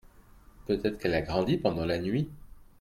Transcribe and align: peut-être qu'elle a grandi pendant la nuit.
peut-être 0.65 0.97
qu'elle 0.97 1.13
a 1.13 1.21
grandi 1.21 1.57
pendant 1.57 1.85
la 1.85 1.99
nuit. 1.99 2.27